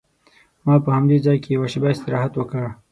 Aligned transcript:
ما 0.65 0.75
په 0.83 0.89
همدې 0.97 1.17
ځای 1.25 1.37
کې 1.43 1.49
یوه 1.57 1.67
شېبه 1.71 1.89
استراحت 1.93 2.31
وکړ. 2.35 2.63